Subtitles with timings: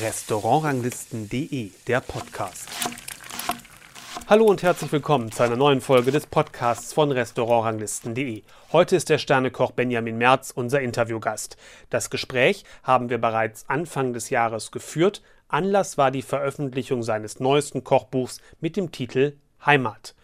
[0.00, 2.68] Restaurantranglisten.de, der Podcast.
[4.26, 8.42] Hallo und herzlich willkommen zu einer neuen Folge des Podcasts von Restaurantranglisten.de.
[8.72, 11.56] Heute ist der Sternekoch Benjamin Merz unser Interviewgast.
[11.90, 15.22] Das Gespräch haben wir bereits Anfang des Jahres geführt.
[15.48, 20.14] Anlass war die Veröffentlichung seines neuesten Kochbuchs mit dem Titel Heimat.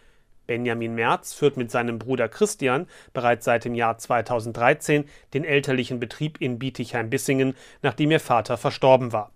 [0.50, 6.40] Benjamin Merz führt mit seinem Bruder Christian bereits seit dem Jahr 2013 den elterlichen Betrieb
[6.40, 9.30] in Bietigheim-Bissingen, nachdem ihr Vater verstorben war.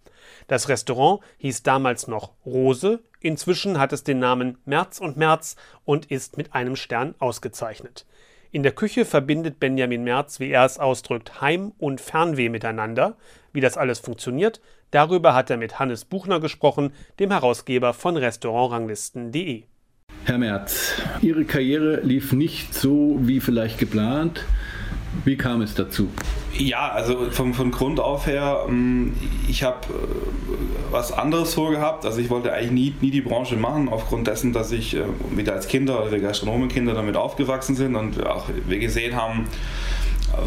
[0.49, 6.11] Das Restaurant hieß damals noch Rose, inzwischen hat es den Namen Merz und Merz und
[6.11, 8.07] ist mit einem Stern ausgezeichnet.
[8.51, 13.17] In der Küche verbindet Benjamin Merz, wie er es ausdrückt, Heim- und Fernweh miteinander.
[13.53, 14.61] Wie das alles funktioniert,
[14.91, 19.67] darüber hat er mit Hannes Buchner gesprochen, dem Herausgeber von Restaurantranglisten.de.
[20.25, 24.47] Herr Merz, Ihre Karriere lief nicht so wie vielleicht geplant.
[25.27, 26.09] Wie kam es dazu?
[26.57, 29.13] Ja, also von, von Grund auf her, ähm,
[29.49, 32.07] ich habe äh, was anderes vorgehabt.
[32.07, 35.03] Also ich wollte eigentlich nie, nie die Branche machen, aufgrund dessen, dass ich äh,
[35.37, 39.45] wieder als Kinder, also wir Gastronomenkinder damit aufgewachsen sind und auch wir gesehen haben,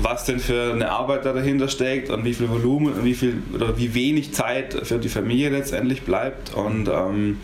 [0.02, 3.42] was denn für eine Arbeit da dahinter steckt und wie viel Volumen und wie viel
[3.54, 6.54] oder wie wenig Zeit für die Familie letztendlich bleibt.
[6.56, 7.38] Und ähm,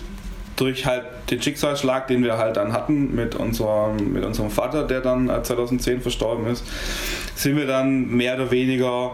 [0.55, 5.01] durch halt den Schicksalsschlag, den wir halt dann hatten mit unserem, mit unserem Vater, der
[5.01, 6.65] dann 2010 verstorben ist,
[7.35, 9.11] sind wir dann mehr oder weniger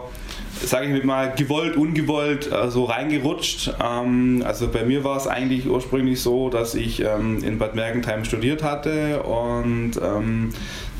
[0.62, 3.72] sage ich mal, gewollt, ungewollt äh, so reingerutscht.
[3.82, 8.24] Ähm, also bei mir war es eigentlich ursprünglich so, dass ich ähm, in Bad Mergentheim
[8.24, 10.50] studiert hatte und ähm,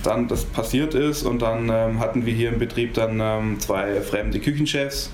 [0.03, 5.11] dann das passiert ist und dann hatten wir hier im Betrieb dann zwei fremde Küchenchefs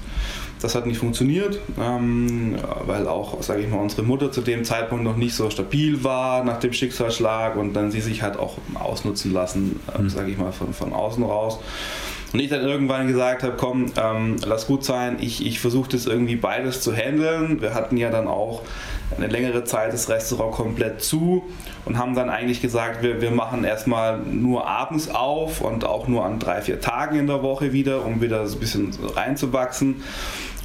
[0.67, 5.05] das hat nicht funktioniert, ähm, weil auch, sage ich mal, unsere Mutter zu dem Zeitpunkt
[5.05, 9.33] noch nicht so stabil war nach dem Schicksalsschlag und dann sie sich halt auch ausnutzen
[9.33, 10.11] lassen, äh, mhm.
[10.11, 11.61] sage ich mal, von, von außen raus.
[12.33, 16.07] Und ich dann irgendwann gesagt habe, komm, ähm, lass gut sein, ich, ich versuche das
[16.07, 17.63] irgendwie beides zu handeln.
[17.63, 18.63] Wir hatten ja dann auch
[19.17, 21.45] eine längere Zeit das Restaurant komplett zu
[21.85, 26.25] und haben dann eigentlich gesagt, wir, wir machen erstmal nur abends auf und auch nur
[26.25, 30.03] an drei, vier Tagen in der Woche wieder, um wieder so ein bisschen reinzuwachsen.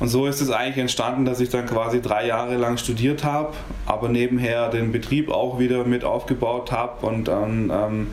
[0.02, 3.54] Und so ist es eigentlich entstanden, dass ich dann quasi drei Jahre lang studiert habe,
[3.86, 8.08] aber nebenher den Betrieb auch wieder mit aufgebaut habe und dann, ähm,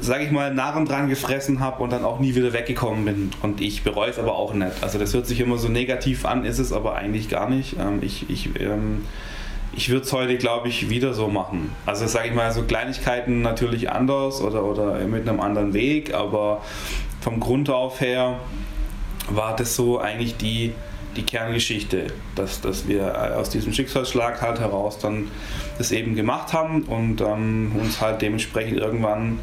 [0.00, 3.32] sage ich mal, Narren dran gefressen habe und dann auch nie wieder weggekommen bin.
[3.42, 4.70] Und ich bereue es aber auch nicht.
[4.82, 7.74] Also das hört sich immer so negativ an, ist es aber eigentlich gar nicht.
[7.76, 9.04] Ähm, ich ich ähm,
[9.76, 11.72] ich würde es heute, glaube ich, wieder so machen.
[11.86, 16.62] Also sage ich mal, so Kleinigkeiten natürlich anders oder, oder mit einem anderen Weg, aber
[17.20, 18.38] vom Grund auf her
[19.28, 20.72] war das so eigentlich die,
[21.16, 25.28] die Kerngeschichte, dass, dass wir aus diesem Schicksalsschlag halt heraus dann
[25.78, 29.38] das eben gemacht haben und ähm, uns halt dementsprechend irgendwann,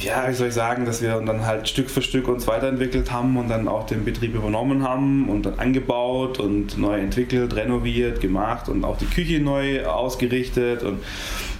[0.00, 3.36] ja, wie soll ich sagen, dass wir dann halt Stück für Stück uns weiterentwickelt haben
[3.36, 8.68] und dann auch den Betrieb übernommen haben und dann angebaut und neu entwickelt, renoviert, gemacht
[8.68, 11.02] und auch die Küche neu ausgerichtet und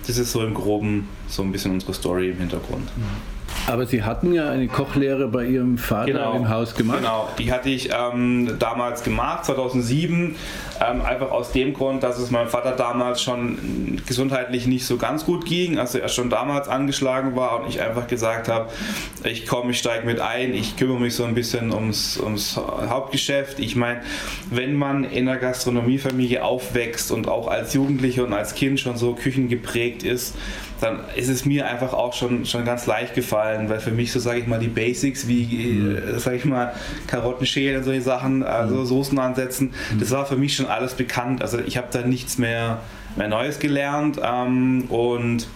[0.06, 2.84] das ist so im Groben so ein bisschen unsere Story im Hintergrund.
[2.96, 3.34] Mhm.
[3.66, 6.98] Aber Sie hatten ja eine Kochlehre bei Ihrem Vater genau, im Haus gemacht.
[6.98, 10.36] Genau, die hatte ich ähm, damals gemacht, 2007.
[10.80, 15.24] Ähm, einfach aus dem Grund, dass es meinem Vater damals schon gesundheitlich nicht so ganz
[15.24, 18.70] gut ging, also er schon damals angeschlagen war und ich einfach gesagt habe,
[19.22, 23.60] ich komme, ich steige mit ein, ich kümmere mich so ein bisschen ums, ums Hauptgeschäft.
[23.60, 24.00] Ich meine,
[24.50, 29.14] wenn man in einer Gastronomiefamilie aufwächst und auch als Jugendlicher und als Kind schon so
[29.14, 30.34] küchengeprägt ist,
[30.84, 34.20] dann ist es mir einfach auch schon, schon ganz leicht gefallen, weil für mich so,
[34.20, 36.18] sage ich mal, die Basics wie, mhm.
[36.18, 36.74] Sage ich mal,
[37.06, 38.86] Karotten schälen und solche Sachen, also mhm.
[38.86, 40.00] Soßen ansetzen, mhm.
[40.00, 41.40] das war für mich schon alles bekannt.
[41.40, 42.80] Also ich habe da nichts mehr,
[43.16, 45.46] mehr Neues gelernt ähm, und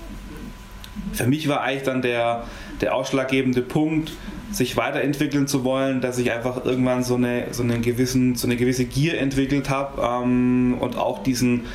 [1.12, 2.44] für mich war eigentlich dann der,
[2.80, 4.12] der ausschlaggebende Punkt,
[4.50, 8.56] sich weiterentwickeln zu wollen, dass ich einfach irgendwann so eine, so einen gewissen, so eine
[8.56, 11.66] gewisse Gier entwickelt habe ähm, und auch diesen,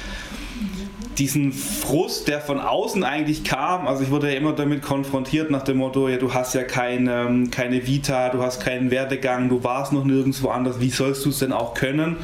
[1.18, 5.64] diesen Frust, der von außen eigentlich kam, also ich wurde ja immer damit konfrontiert nach
[5.64, 9.64] dem Motto, ja du hast ja keine, ähm, keine Vita, du hast keinen Werdegang, du
[9.64, 12.18] warst noch nirgendwo anders, wie sollst du es denn auch können?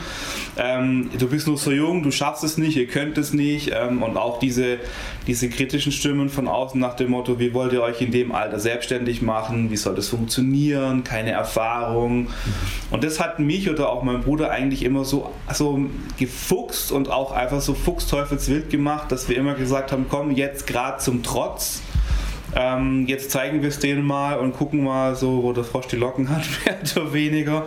[0.58, 4.04] Ähm, du bist noch so jung, du schaffst es nicht, ihr könnt es nicht ähm,
[4.04, 4.80] und auch diese,
[5.28, 8.60] diese kritischen Stimmen von außen nach dem Motto, wie wollt ihr euch in dem Alter
[8.60, 12.28] selbstständig machen, wie soll das funktionieren, keine Erfahrung
[12.92, 15.86] und das hat mich oder auch mein Bruder eigentlich immer so, so
[16.18, 20.66] gefuchst und auch einfach so fuchsteufelswild gemacht gemacht, dass wir immer gesagt haben, komm jetzt
[20.66, 21.82] gerade zum Trotz.
[22.56, 25.96] Ähm, jetzt zeigen wir es denen mal und gucken mal so, wo der Frosch die
[25.96, 27.66] Locken hat, mehr oder weniger.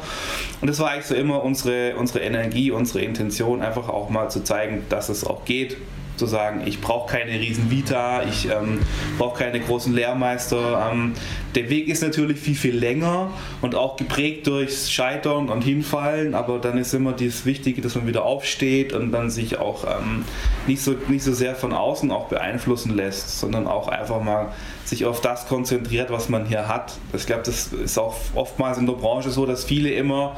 [0.61, 4.43] Und das war eigentlich so immer unsere, unsere Energie, unsere Intention, einfach auch mal zu
[4.43, 5.77] zeigen, dass es auch geht
[6.17, 8.81] zu sagen, ich brauche keine riesen Vita, ich ähm,
[9.19, 10.91] brauche keine großen Lehrmeister.
[10.93, 11.15] Ähm,
[11.55, 13.31] der Weg ist natürlich viel, viel länger
[13.61, 18.07] und auch geprägt durchs Scheitern und Hinfallen, aber dann ist immer das Wichtige, dass man
[18.07, 20.25] wieder aufsteht und dann sich auch ähm,
[20.67, 24.53] nicht, so, nicht so sehr von außen auch beeinflussen lässt, sondern auch einfach mal
[24.85, 26.99] sich auf das konzentriert, was man hier hat.
[27.13, 30.37] Ich glaube, das ist auch oftmals in der Branche so, dass viele immer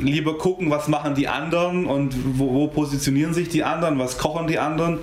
[0.00, 4.46] lieber gucken, was machen die anderen und wo, wo, positionieren sich die anderen, was kochen
[4.46, 4.98] die anderen.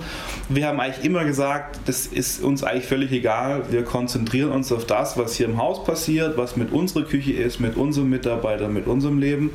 [0.48, 3.62] Wir haben eigentlich immer gesagt, das ist uns eigentlich völlig egal.
[3.70, 7.60] Wir konzentrieren uns auf das, was hier im Haus passiert, was mit unserer Küche ist,
[7.60, 9.50] mit unserem Mitarbeiter, mit unserem Leben.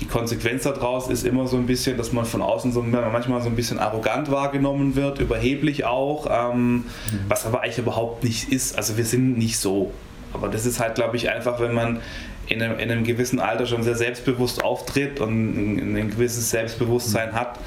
[0.00, 3.48] Die Konsequenz daraus ist immer so ein bisschen, dass man von außen so manchmal so
[3.48, 6.84] ein bisschen arrogant wahrgenommen wird, überheblich auch, ähm,
[7.26, 8.76] was aber eigentlich überhaupt nicht ist.
[8.76, 9.92] Also wir sind nicht so.
[10.32, 12.00] Aber das ist halt, glaube ich, einfach, wenn man
[12.48, 17.32] in einem, in einem, gewissen Alter schon sehr selbstbewusst auftritt und ein, ein gewisses Selbstbewusstsein
[17.32, 17.58] hat,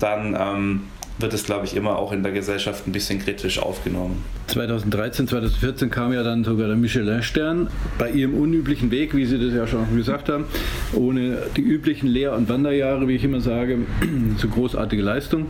[0.00, 0.80] dann ähm,
[1.18, 4.24] wird es, glaube ich, immer auch in der Gesellschaft ein bisschen kritisch aufgenommen.
[4.48, 9.54] 2013, 2014 kam ja dann sogar der Michelin-Stern bei ihrem unüblichen Weg, wie Sie das
[9.54, 10.46] ja schon gesagt haben,
[10.92, 13.78] ohne die üblichen Lehr- und Wanderjahre, wie ich immer sage,
[14.38, 15.46] so großartige Leistung.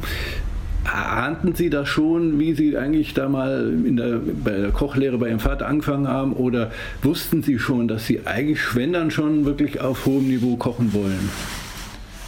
[0.85, 5.29] Ahnten Sie das schon, wie Sie eigentlich da mal in der, bei der Kochlehre bei
[5.29, 6.33] Ihrem Vater angefangen haben?
[6.35, 6.71] Oder
[7.03, 11.31] wussten Sie schon, dass Sie eigentlich, wenn dann schon, wirklich auf hohem Niveau kochen wollen?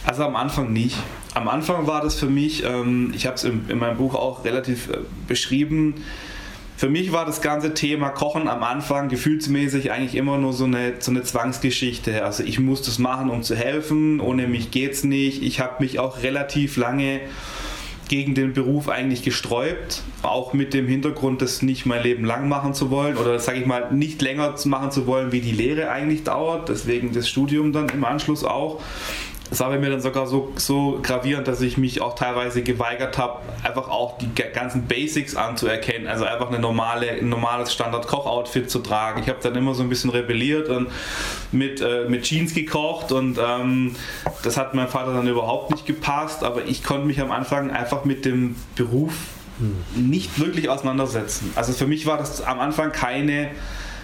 [0.05, 0.97] Also am Anfang nicht.
[1.33, 4.43] Am Anfang war das für mich, ähm, ich habe es in, in, meinem Buch auch
[4.43, 5.95] relativ äh, beschrieben,
[6.77, 10.93] für mich war das ganze Thema Kochen am Anfang gefühlsmäßig eigentlich immer nur so eine,
[10.99, 12.23] so eine Zwangsgeschichte.
[12.23, 15.41] Also ich muss das machen, um zu helfen, ohne mich geht's nicht.
[15.41, 17.21] Ich habe mich auch relativ lange
[18.07, 22.73] gegen den Beruf eigentlich gesträubt, auch mit dem Hintergrund, das nicht mein Leben lang machen
[22.73, 26.23] zu wollen oder sage ich mal nicht länger machen zu wollen, wie die Lehre eigentlich
[26.23, 28.81] dauert, deswegen das Studium dann im Anschluss auch.
[29.49, 33.17] Es war bei mir dann sogar so, so gravierend, dass ich mich auch teilweise geweigert
[33.17, 36.07] habe, einfach auch die ganzen Basics anzuerkennen.
[36.07, 39.21] Also einfach eine normale, ein normales Standard-Koch-Outfit zu tragen.
[39.21, 40.89] Ich habe dann immer so ein bisschen rebelliert und
[41.51, 43.95] mit, äh, mit Jeans gekocht und ähm,
[44.43, 46.43] das hat meinem Vater dann überhaupt nicht gepasst.
[46.43, 49.13] Aber ich konnte mich am Anfang einfach mit dem Beruf
[49.95, 51.51] nicht wirklich auseinandersetzen.
[51.55, 53.49] Also für mich war das am Anfang keine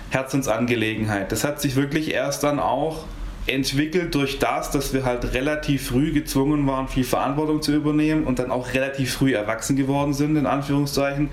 [0.09, 1.31] Herzensangelegenheit.
[1.31, 3.05] Das hat sich wirklich erst dann auch
[3.45, 8.39] entwickelt durch das, dass wir halt relativ früh gezwungen waren, viel Verantwortung zu übernehmen und
[8.39, 11.29] dann auch relativ früh erwachsen geworden sind, in Anführungszeichen.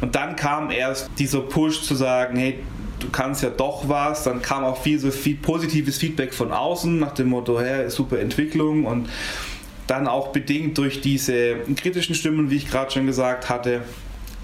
[0.00, 2.58] Und dann kam erst dieser Push zu sagen, hey,
[2.98, 4.24] du kannst ja doch was.
[4.24, 8.18] Dann kam auch viel so viel positives Feedback von außen nach dem Motto, hey, super
[8.18, 9.08] Entwicklung und
[9.86, 13.82] dann auch bedingt durch diese kritischen Stimmen, wie ich gerade schon gesagt hatte,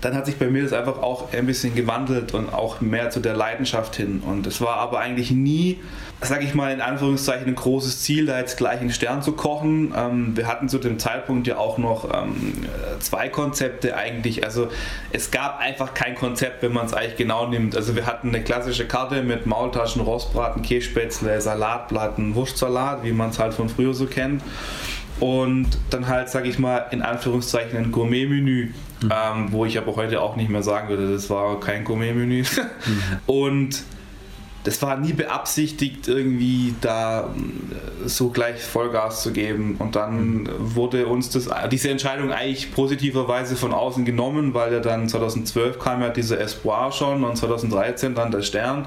[0.02, 3.20] dann hat sich bei mir das einfach auch ein bisschen gewandelt und auch mehr zu
[3.20, 4.20] der Leidenschaft hin.
[4.26, 5.78] Und es war aber eigentlich nie,
[6.20, 9.94] sage ich mal in Anführungszeichen, ein großes Ziel, da jetzt gleich einen Stern zu kochen.
[9.96, 12.34] Ähm, wir hatten zu dem Zeitpunkt ja auch noch ähm,
[12.98, 14.44] zwei Konzepte eigentlich.
[14.44, 14.68] Also
[15.12, 17.76] es gab einfach kein Konzept, wenn man es eigentlich genau nimmt.
[17.76, 23.38] Also wir hatten eine klassische Karte mit Maultaschen, Rostbraten, Kässpätzle, Salatplatten, Wurstsalat, wie man es
[23.38, 24.42] halt von früher so kennt
[25.20, 28.70] und dann halt, sage ich mal, in Anführungszeichen ein Gourmet-Menü,
[29.02, 29.12] mhm.
[29.12, 32.42] ähm, wo ich aber heute auch nicht mehr sagen würde, das war kein Gourmet-Menü.
[32.42, 33.02] Mhm.
[33.26, 33.82] Und
[34.64, 39.76] das war nie beabsichtigt, irgendwie da äh, so gleich Vollgas zu geben.
[39.78, 40.48] Und dann mhm.
[40.74, 46.00] wurde uns das, diese Entscheidung eigentlich positiverweise von außen genommen, weil ja dann 2012 kam
[46.00, 48.86] ja dieser Espoir schon und 2013 dann der Stern.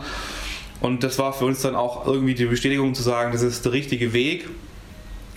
[0.82, 3.72] Und das war für uns dann auch irgendwie die Bestätigung zu sagen, das ist der
[3.72, 4.48] richtige Weg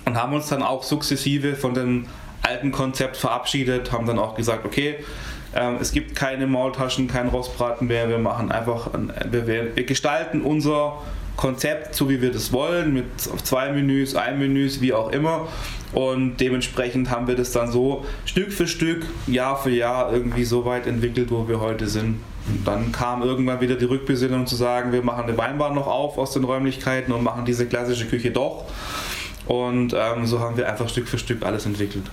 [0.05, 2.07] und haben uns dann auch sukzessive von dem
[2.49, 4.97] alten Konzept verabschiedet, haben dann auch gesagt, okay,
[5.55, 8.91] ähm, es gibt keine Maultaschen, kein Rostbraten mehr, wir machen einfach,
[9.31, 10.99] wir, wir gestalten unser
[11.37, 15.47] Konzept, so wie wir das wollen, mit zwei Menüs, ein Menüs, wie auch immer.
[15.93, 20.65] Und dementsprechend haben wir das dann so Stück für Stück, Jahr für Jahr irgendwie so
[20.67, 22.21] weit entwickelt, wo wir heute sind.
[22.49, 26.19] Und dann kam irgendwann wieder die Rückbesinnung zu sagen, wir machen eine Weinbar noch auf
[26.19, 28.65] aus den Räumlichkeiten und machen diese klassische Küche doch.
[29.49, 32.05] Und ähm, so haben wir einfach Stück für Stück alles entwickelt.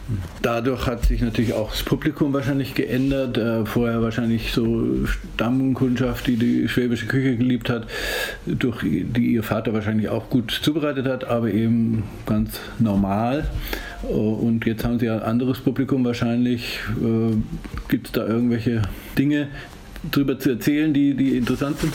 [0.41, 3.37] Dadurch hat sich natürlich auch das Publikum wahrscheinlich geändert.
[3.37, 7.87] Äh, vorher wahrscheinlich so Stammkundschaft, die die schwäbische Küche geliebt hat,
[8.45, 13.49] durch die ihr Vater wahrscheinlich auch gut zubereitet hat, aber eben ganz normal.
[14.03, 16.79] Äh, und jetzt haben sie ein anderes Publikum wahrscheinlich.
[17.01, 17.35] Äh,
[17.89, 18.83] Gibt es da irgendwelche
[19.17, 19.49] Dinge
[20.09, 21.93] drüber zu erzählen, die, die interessant sind?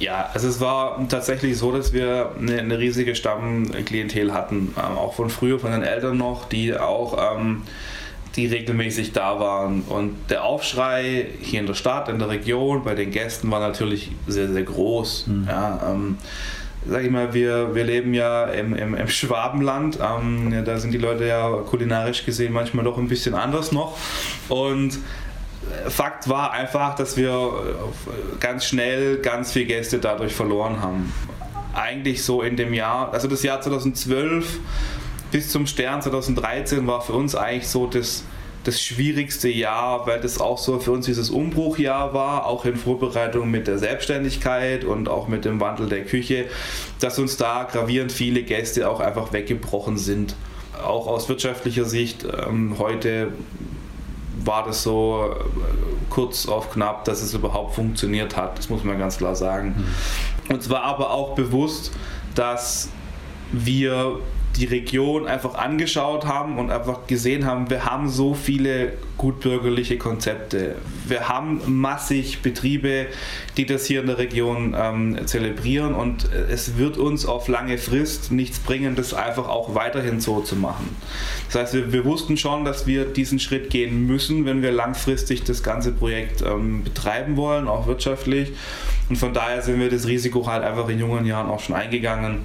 [0.00, 5.12] Ja, also es war tatsächlich so, dass wir eine, eine riesige Stammklientel hatten, ähm, auch
[5.14, 7.62] von früher, von den Eltern noch, die auch ähm,
[8.34, 9.82] die regelmäßig da waren.
[9.82, 14.10] Und der Aufschrei hier in der Stadt, in der Region, bei den Gästen war natürlich
[14.26, 15.26] sehr, sehr groß.
[15.26, 15.44] Mhm.
[15.46, 16.16] Ja, ähm,
[16.88, 19.98] sag ich mal, wir, wir leben ja im, im, im Schwabenland.
[20.00, 23.98] Ähm, da sind die Leute ja kulinarisch gesehen manchmal doch ein bisschen anders noch.
[24.48, 24.98] Und
[25.88, 27.52] Fakt war einfach, dass wir
[28.40, 31.12] ganz schnell ganz viele Gäste dadurch verloren haben.
[31.74, 34.58] Eigentlich so in dem Jahr, also das Jahr 2012
[35.30, 38.24] bis zum Stern 2013 war für uns eigentlich so das,
[38.64, 43.50] das schwierigste Jahr, weil das auch so für uns dieses Umbruchjahr war, auch in Vorbereitung
[43.50, 46.46] mit der Selbstständigkeit und auch mit dem Wandel der Küche,
[47.00, 50.34] dass uns da gravierend viele Gäste auch einfach weggebrochen sind.
[50.82, 53.28] Auch aus wirtschaftlicher Sicht ähm, heute
[54.44, 55.44] war das so äh,
[56.08, 58.58] kurz auf knapp, dass es überhaupt funktioniert hat.
[58.58, 59.74] Das muss man ganz klar sagen.
[59.76, 60.54] Mhm.
[60.54, 61.92] Und zwar aber auch bewusst,
[62.34, 62.88] dass
[63.52, 64.18] wir
[64.56, 70.76] die Region einfach angeschaut haben und einfach gesehen haben, wir haben so viele gutbürgerliche Konzepte.
[71.06, 73.06] Wir haben massig Betriebe,
[73.56, 78.32] die das hier in der Region ähm, zelebrieren und es wird uns auf lange Frist
[78.32, 80.96] nichts bringen, das einfach auch weiterhin so zu machen.
[81.46, 85.44] Das heißt, wir, wir wussten schon, dass wir diesen Schritt gehen müssen, wenn wir langfristig
[85.44, 88.52] das ganze Projekt ähm, betreiben wollen, auch wirtschaftlich.
[89.08, 92.38] Und von daher sind wir das Risiko halt einfach in jungen Jahren auch schon eingegangen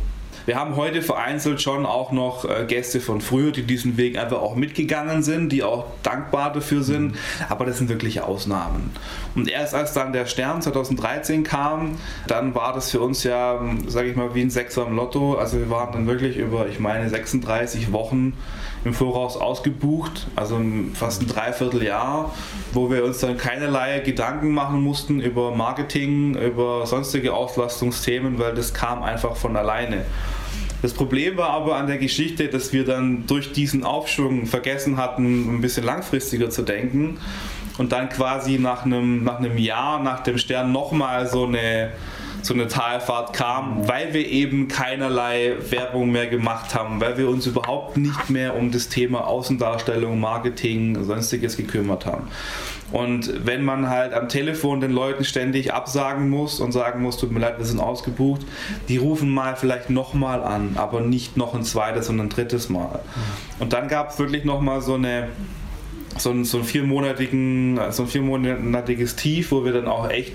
[0.46, 4.42] wir haben heute vereinzelt schon auch noch äh, Gäste von früher, die diesen Weg einfach
[4.42, 7.16] auch mitgegangen sind, die auch dankbar dafür sind,
[7.50, 8.92] aber das sind wirklich Ausnahmen.
[9.36, 11.98] Und erst als dann der Stern 2013 kam,
[12.28, 15.36] dann war das für uns ja, sage ich mal, wie ein Sechser im Lotto.
[15.36, 18.34] Also wir waren dann wirklich über, ich meine, 36 Wochen
[18.86, 20.62] im Voraus ausgebucht, also
[20.94, 22.34] fast ein Dreivierteljahr,
[22.72, 28.76] wo wir uns dann keinerlei Gedanken machen mussten über Marketing, über sonstige Auslastungsthemen, weil das
[28.76, 30.06] kam einfach von alleine.
[30.86, 35.56] Das Problem war aber an der Geschichte, dass wir dann durch diesen Aufschwung vergessen hatten,
[35.56, 37.18] ein bisschen langfristiger zu denken
[37.80, 41.94] und dann quasi nach einem, nach einem Jahr, nach dem Stern nochmal so eine
[42.44, 47.48] so eine Talfahrt kam, weil wir eben keinerlei Werbung mehr gemacht haben, weil wir uns
[47.48, 52.28] überhaupt nicht mehr um das Thema Außendarstellung, Marketing, sonstiges gekümmert haben.
[52.92, 57.32] Und wenn man halt am Telefon den Leuten ständig absagen muss und sagen muss, tut
[57.32, 58.42] mir leid, wir sind ausgebucht,
[58.90, 63.00] die rufen mal vielleicht nochmal an, aber nicht noch ein zweites, sondern ein drittes Mal.
[63.60, 65.30] Und dann gab es wirklich nochmal so eine
[66.18, 70.34] so ein, so ein viermonatigen, so ein viermonatiges Tief, wo wir dann auch echt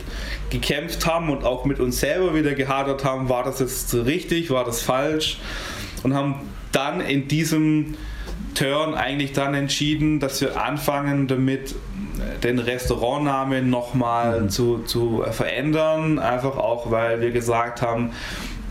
[0.50, 4.64] gekämpft haben und auch mit uns selber wieder gehadert haben, war das jetzt richtig, war
[4.64, 5.38] das falsch
[6.02, 6.34] und haben
[6.72, 7.94] dann in diesem
[8.54, 11.74] Turn eigentlich dann entschieden, dass wir anfangen damit
[12.42, 14.48] den Restaurantnamen nochmal mhm.
[14.50, 18.12] zu, zu verändern, einfach auch weil wir gesagt haben,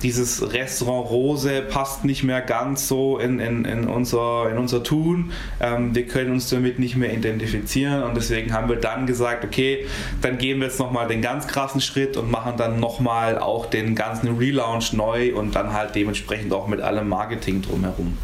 [0.01, 5.31] dieses Restaurant Rose passt nicht mehr ganz so in, in, in, unser, in unser Tun.
[5.59, 9.85] Ähm, wir können uns damit nicht mehr identifizieren und deswegen haben wir dann gesagt, okay,
[10.21, 13.95] dann gehen wir jetzt nochmal den ganz krassen Schritt und machen dann nochmal auch den
[13.95, 18.17] ganzen Relaunch neu und dann halt dementsprechend auch mit allem Marketing drumherum.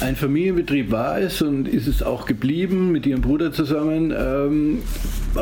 [0.00, 4.12] Ein Familienbetrieb war es und ist es auch geblieben mit Ihrem Bruder zusammen.
[4.16, 4.82] Ähm,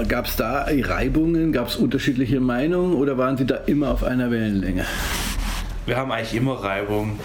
[0.08, 4.30] gab es da Reibungen, gab es unterschiedliche Meinungen oder waren Sie da immer auf einer
[4.30, 4.84] Wellenlänge?
[5.86, 7.18] Wir haben eigentlich immer Reibung,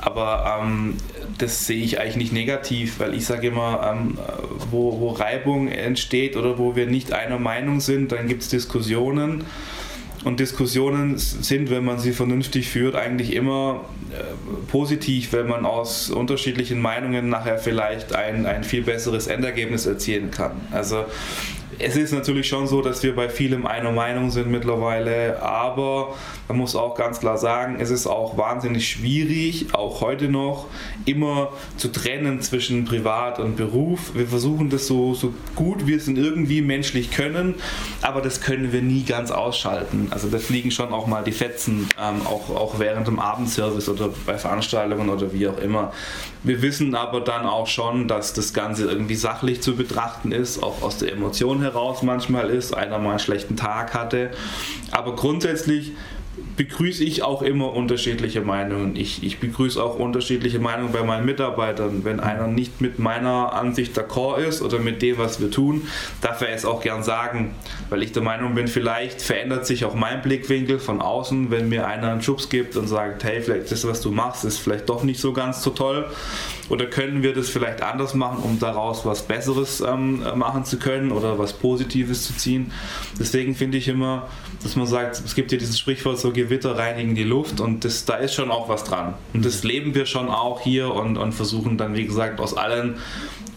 [0.00, 0.96] aber ähm,
[1.38, 4.18] das sehe ich eigentlich nicht negativ, weil ich sage immer, ähm,
[4.70, 9.44] wo, wo Reibung entsteht oder wo wir nicht einer Meinung sind, dann gibt es Diskussionen.
[10.24, 14.22] Und Diskussionen sind, wenn man sie vernünftig führt, eigentlich immer äh,
[14.70, 20.52] positiv, wenn man aus unterschiedlichen Meinungen nachher vielleicht ein, ein viel besseres Endergebnis erzielen kann.
[20.70, 21.04] Also
[21.78, 26.14] es ist natürlich schon so, dass wir bei vielem einer Meinung sind mittlerweile, aber
[26.48, 30.66] man muss auch ganz klar sagen, es ist auch wahnsinnig schwierig, auch heute noch,
[31.04, 34.14] immer zu trennen zwischen Privat und Beruf.
[34.14, 37.54] Wir versuchen das so, so gut wir es irgendwie menschlich können,
[38.02, 40.08] aber das können wir nie ganz ausschalten.
[40.10, 44.10] Also da fliegen schon auch mal die Fetzen, ähm, auch, auch während dem Abendservice oder
[44.26, 45.92] bei Veranstaltungen oder wie auch immer.
[46.42, 50.82] Wir wissen aber dann auch schon, dass das Ganze irgendwie sachlich zu betrachten ist, auch
[50.82, 54.30] aus der Emotion heraus manchmal ist, einer mal einen schlechten Tag hatte.
[54.92, 55.92] Aber grundsätzlich
[56.56, 58.96] begrüße ich auch immer unterschiedliche Meinungen.
[58.96, 62.04] Ich, ich begrüße auch unterschiedliche Meinungen bei meinen Mitarbeitern.
[62.04, 65.88] Wenn einer nicht mit meiner Ansicht d'accord ist oder mit dem, was wir tun,
[66.20, 67.54] darf er es auch gern sagen,
[67.88, 71.86] weil ich der Meinung bin, vielleicht verändert sich auch mein Blickwinkel von außen, wenn mir
[71.86, 75.02] einer einen Schubs gibt und sagt, hey, vielleicht das, was du machst, ist vielleicht doch
[75.02, 76.06] nicht so ganz so toll.
[76.70, 81.12] Oder können wir das vielleicht anders machen, um daraus was Besseres ähm, machen zu können
[81.12, 82.72] oder was Positives zu ziehen?
[83.18, 84.28] Deswegen finde ich immer,
[84.62, 88.04] dass man sagt, es gibt ja dieses Sprichwort, so Gewitter reinigen die Luft und das,
[88.04, 89.14] da ist schon auch was dran.
[89.34, 92.96] Und das leben wir schon auch hier und, und versuchen dann, wie gesagt, aus allen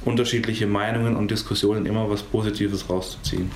[0.04, 3.52] unterschiedlichen Meinungen und Diskussionen immer was Positives rauszuziehen.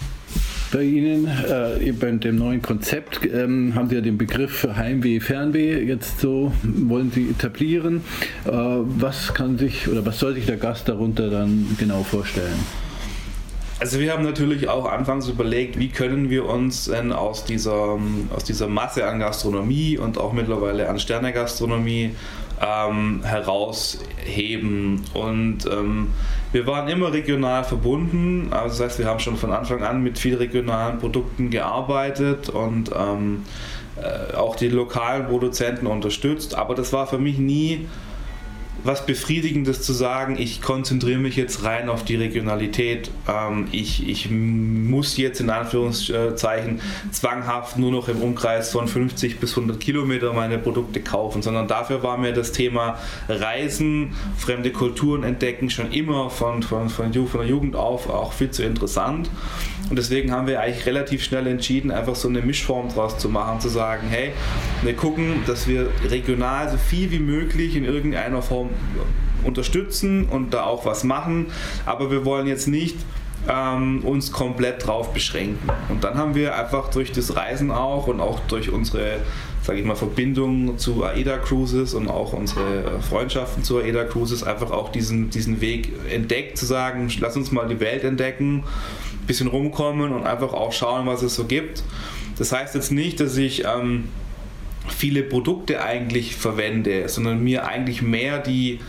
[0.72, 5.84] Bei Ihnen, äh, bei dem neuen Konzept, ähm, haben Sie ja den Begriff Heimweh, Fernweh
[5.84, 7.98] jetzt so, wollen Sie etablieren.
[8.46, 12.91] Äh, was kann sich oder was soll sich der Gast darunter dann genau vorstellen?
[13.82, 17.98] Also wir haben natürlich auch anfangs überlegt, wie können wir uns denn aus dieser,
[18.32, 22.12] aus dieser Masse an Gastronomie und auch mittlerweile an Sternegastronomie
[22.62, 25.04] ähm, herausheben.
[25.16, 26.10] Und ähm,
[26.52, 30.20] wir waren immer regional verbunden, also das heißt, wir haben schon von Anfang an mit
[30.20, 33.46] vielen regionalen Produkten gearbeitet und ähm,
[33.96, 37.88] äh, auch die lokalen Produzenten unterstützt, aber das war für mich nie
[38.84, 43.12] was Befriedigendes zu sagen, ich konzentriere mich jetzt rein auf die Regionalität.
[43.28, 49.52] Ähm, ich, ich muss jetzt in Anführungszeichen zwanghaft nur noch im Umkreis von 50 bis
[49.52, 52.98] 100 Kilometer meine Produkte kaufen, sondern dafür war mir das Thema
[53.30, 58.52] Reisen, fremde Kulturen entdecken schon immer von, von, von, von der Jugend auf auch viel
[58.52, 59.30] zu interessant.
[59.90, 63.60] Und deswegen haben wir eigentlich relativ schnell entschieden, einfach so eine Mischform draus zu machen,
[63.60, 64.32] zu sagen, hey,
[64.84, 68.61] wir gucken, dass wir regional so viel wie möglich in irgendeiner Form
[69.44, 71.48] unterstützen und da auch was machen,
[71.86, 72.98] aber wir wollen jetzt nicht
[73.50, 75.70] ähm, uns komplett drauf beschränken.
[75.90, 79.20] Und dann haben wir einfach durch das Reisen auch und auch durch unsere,
[79.64, 84.72] sage ich mal, Verbindung zu AIDA Cruises und auch unsere Freundschaften zu AIDA Cruises einfach
[84.72, 88.64] auch diesen, diesen Weg entdeckt, zu sagen, lass uns mal die Welt entdecken,
[89.14, 91.84] ein bisschen rumkommen und einfach auch schauen, was es so gibt.
[92.38, 94.06] Das heißt jetzt nicht, dass ich ähm,
[94.88, 98.80] viele Produkte eigentlich verwende, sondern mir eigentlich mehr die,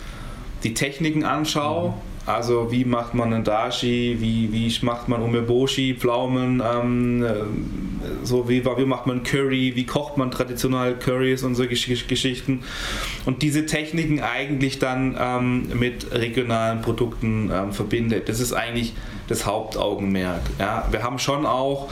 [0.65, 1.91] die Techniken anschaue.
[1.91, 1.95] Mhm.
[2.25, 7.29] Also wie macht man einen Dashi, wie, wie macht man Umeboshi, Pflaumen, ähm, äh,
[8.23, 12.63] so wie, wie macht man Curry, wie kocht man traditionell Currys und so Geschichten.
[13.27, 18.29] Und diese Techniken eigentlich dann ähm, mit regionalen Produkten ähm, verbindet.
[18.29, 18.93] Das ist eigentlich
[19.27, 20.43] das Hauptaugenmerk.
[20.61, 20.87] Ja.
[20.93, 21.91] Wir haben schon auch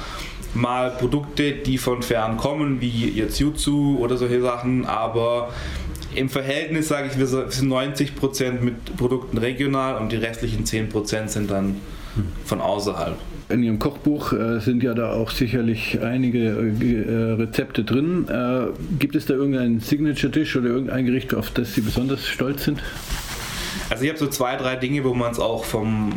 [0.54, 5.50] mal Produkte, die von fern kommen, wie jetzt Jutsu oder solche Sachen, aber
[6.14, 11.50] im Verhältnis sage ich, wir sind 90% mit Produkten regional und die restlichen 10% sind
[11.50, 11.76] dann
[12.44, 13.16] von außerhalb.
[13.48, 18.28] In Ihrem Kochbuch äh, sind ja da auch sicherlich einige äh, Rezepte drin.
[18.28, 22.80] Äh, gibt es da irgendeinen Signature-Dish oder irgendein Gericht, auf das Sie besonders stolz sind?
[23.88, 26.12] Also ich habe so zwei, drei Dinge, wo man es auch vom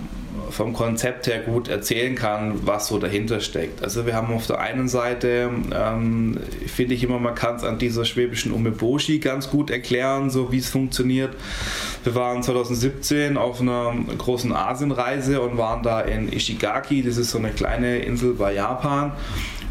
[0.50, 3.84] vom Konzept her gut erzählen kann, was so dahinter steckt.
[3.84, 7.80] Also wir haben auf der einen Seite, ähm, finde ich immer, man kann es an
[7.80, 11.36] dieser schwäbischen Umeboshi ganz gut erklären, so wie es funktioniert.
[12.04, 17.38] Wir waren 2017 auf einer großen Asienreise und waren da in Ishigaki, das ist so
[17.38, 19.14] eine kleine Insel bei Japan.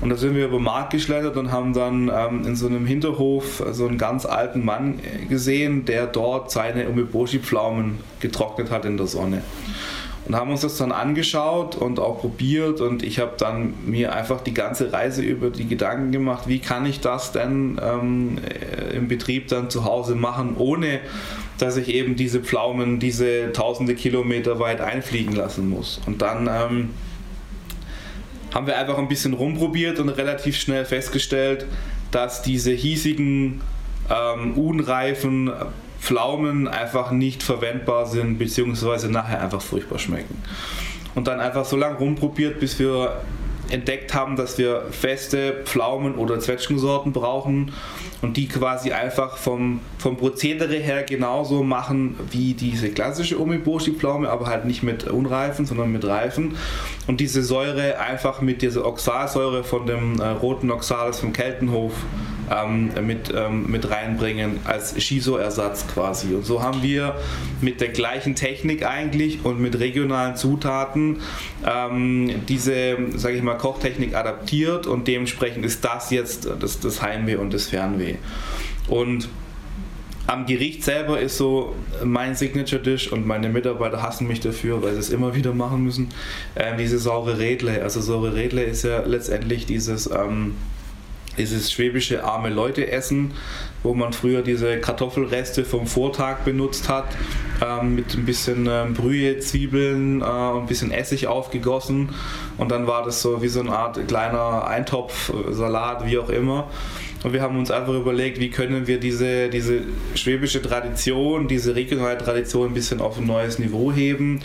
[0.01, 2.87] Und da sind wir über den Markt geschlettert und haben dann ähm, in so einem
[2.87, 4.98] Hinterhof so einen ganz alten Mann
[5.29, 9.42] gesehen, der dort seine Umeboshi-Pflaumen getrocknet hat in der Sonne
[10.26, 14.40] und haben uns das dann angeschaut und auch probiert und ich habe dann mir einfach
[14.40, 19.08] die ganze Reise über die Gedanken gemacht, wie kann ich das denn ähm, äh, im
[19.08, 21.00] Betrieb dann zu Hause machen, ohne
[21.58, 26.00] dass ich eben diese Pflaumen, diese tausende Kilometer weit einfliegen lassen muss.
[26.06, 26.90] Und dann ähm,
[28.54, 31.66] haben wir einfach ein bisschen rumprobiert und relativ schnell festgestellt,
[32.11, 33.61] dass diese hiesigen
[34.11, 35.50] ähm, unreifen
[36.02, 40.42] Pflaumen einfach nicht verwendbar sind, beziehungsweise nachher einfach furchtbar schmecken.
[41.14, 43.22] Und dann einfach so lange rumprobiert, bis wir
[43.70, 47.72] entdeckt haben, dass wir feste Pflaumen oder Zwetschgensorten brauchen
[48.20, 54.46] und die quasi einfach vom, vom Prozedere her genauso machen wie diese klassische Omiboshi-Pflaume, aber
[54.46, 56.56] halt nicht mit unreifen, sondern mit reifen.
[57.06, 61.92] Und diese Säure einfach mit dieser Oxalsäure von dem äh, roten Oxalis vom Keltenhof
[62.50, 66.35] ähm, mit, ähm, mit reinbringen als Shiso-Ersatz quasi.
[66.35, 67.16] Und so haben wir
[67.61, 71.18] mit der gleichen Technik eigentlich und mit regionalen Zutaten
[71.66, 77.37] ähm, diese, sage ich mal, Kochtechnik adaptiert und dementsprechend ist das jetzt das, das Heimweh
[77.37, 78.16] und das Fernweh.
[78.88, 79.28] Und
[80.26, 81.74] am Gericht selber ist so
[82.05, 85.83] mein Signature Dish und meine Mitarbeiter hassen mich dafür, weil sie es immer wieder machen
[85.83, 86.09] müssen.
[86.55, 87.83] Ähm, diese saure Redle.
[87.83, 90.55] Also saure Redle ist ja letztendlich dieses ähm,
[91.38, 93.33] dieses schwäbische arme Leute essen,
[93.83, 97.07] wo man früher diese Kartoffelreste vom Vortag benutzt hat,
[97.64, 102.11] ähm, mit ein bisschen ähm, Brühe, Zwiebeln äh, und ein bisschen Essig aufgegossen
[102.59, 106.29] und dann war das so wie so eine Art kleiner Eintopf, äh, Salat, wie auch
[106.29, 106.68] immer.
[107.25, 109.83] Und wir haben uns einfach überlegt, wie können wir diese, diese
[110.14, 114.40] schwäbische Tradition, diese regionale Tradition ein bisschen auf ein neues Niveau heben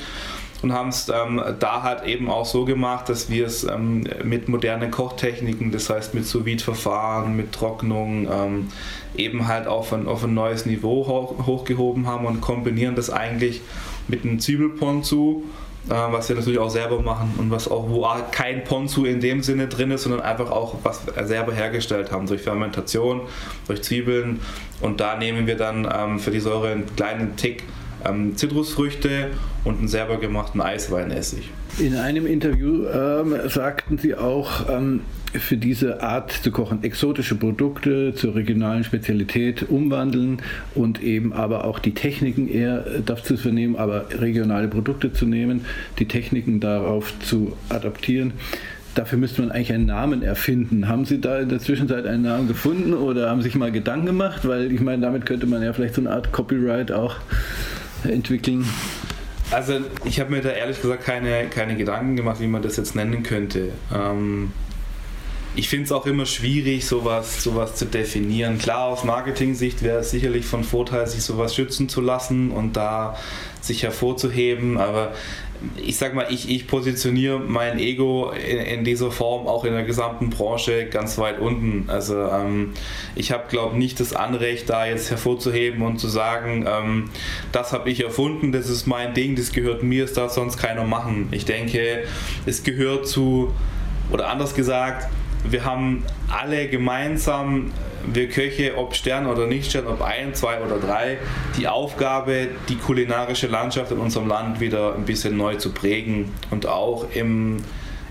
[0.62, 4.50] und haben es ähm, da halt eben auch so gemacht, dass wir es ähm, mit
[4.50, 8.68] modernen Kochtechniken, das heißt mit sous verfahren mit Trocknung, ähm,
[9.16, 13.62] eben halt auf ein, auf ein neues Niveau hoch, hochgehoben haben und kombinieren das eigentlich
[14.08, 15.44] mit einem Zwiebelponzu
[15.90, 19.68] was wir natürlich auch selber machen und was auch, wo kein Ponzu in dem Sinne
[19.68, 23.22] drin ist, sondern einfach auch was wir selber hergestellt haben durch Fermentation,
[23.68, 24.42] durch Zwiebeln.
[24.82, 27.64] Und da nehmen wir dann ähm, für die Säure einen kleinen Tick
[28.06, 29.30] ähm, Zitrusfrüchte
[29.64, 31.50] und einen selber gemachten Eisweinessig.
[31.80, 35.02] In einem Interview ähm, sagten Sie auch, ähm,
[35.34, 40.42] für diese Art zu kochen exotische Produkte zur regionalen Spezialität umwandeln
[40.74, 45.66] und eben aber auch die Techniken eher dazu vernehmen, aber regionale Produkte zu nehmen,
[46.00, 48.34] die Techniken darauf zu adaptieren.
[48.96, 50.88] Dafür müsste man eigentlich einen Namen erfinden.
[50.88, 54.48] Haben Sie da in der Zwischenzeit einen Namen gefunden oder haben sich mal Gedanken gemacht?
[54.48, 57.18] Weil ich meine, damit könnte man ja vielleicht so eine Art Copyright auch
[58.04, 58.66] entwickeln.
[59.52, 62.96] Also ich habe mir da ehrlich gesagt keine, keine Gedanken gemacht, wie man das jetzt
[62.96, 63.72] nennen könnte.
[63.94, 64.52] Ähm,
[65.56, 68.58] ich finde es auch immer schwierig, sowas, sowas zu definieren.
[68.58, 73.18] Klar, aus Marketing-Sicht wäre es sicherlich von Vorteil, sich sowas schützen zu lassen und da
[73.62, 75.14] sich hervorzuheben, aber
[75.78, 79.84] ich sag mal, ich, ich positioniere mein Ego in, in, dieser Form auch in der
[79.84, 81.90] gesamten Branche ganz weit unten.
[81.90, 82.74] Also ähm,
[83.16, 87.10] ich habe, glaube ich, nicht das Anrecht, da jetzt hervorzuheben und zu sagen, ähm,
[87.52, 90.84] das habe ich erfunden, das ist mein Ding, das gehört mir, das darf sonst keiner
[90.84, 91.30] machen.
[91.32, 92.04] Ich denke,
[92.46, 93.52] es gehört zu,
[94.12, 95.08] oder anders gesagt,
[95.44, 97.72] wir haben alle gemeinsam,
[98.06, 101.18] wir Köche, ob Stern oder nicht Stern, ob ein, zwei oder drei,
[101.58, 106.66] die Aufgabe, die kulinarische Landschaft in unserem Land wieder ein bisschen neu zu prägen und
[106.66, 107.58] auch im,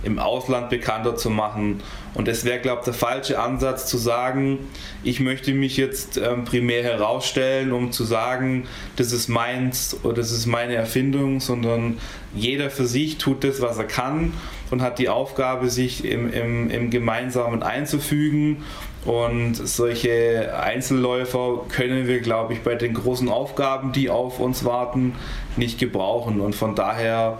[0.03, 1.83] im Ausland bekannter zu machen.
[2.15, 4.59] Und es wäre, glaube ich, der falsche Ansatz zu sagen,
[5.03, 10.31] ich möchte mich jetzt ähm, primär herausstellen, um zu sagen, das ist meins oder das
[10.31, 11.99] ist meine Erfindung, sondern
[12.35, 14.33] jeder für sich tut das, was er kann
[14.70, 18.64] und hat die Aufgabe, sich im, im, im Gemeinsamen einzufügen.
[19.05, 25.14] Und solche Einzelläufer können wir, glaube ich, bei den großen Aufgaben, die auf uns warten,
[25.57, 26.40] nicht gebrauchen.
[26.40, 27.38] Und von daher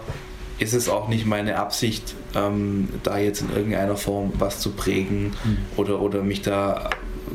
[0.59, 5.35] ist es auch nicht meine Absicht, ähm, da jetzt in irgendeiner Form was zu prägen
[5.43, 5.57] mhm.
[5.75, 6.89] oder, oder mich da